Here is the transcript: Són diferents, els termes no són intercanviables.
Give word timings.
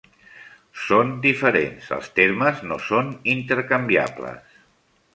Són 0.83 1.11
diferents, 1.25 1.91
els 1.99 2.11
termes 2.21 2.65
no 2.73 2.81
són 2.89 3.15
intercanviables. 3.37 4.61